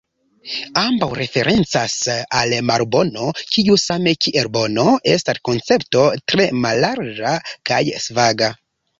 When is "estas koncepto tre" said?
5.17-6.47